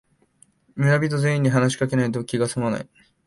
[0.73, 2.89] 村人全員に話しかけないと気がすまない